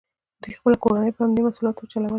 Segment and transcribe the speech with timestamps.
[0.41, 2.09] دوی خپله کورنۍ په همدې محصولاتو چلوله.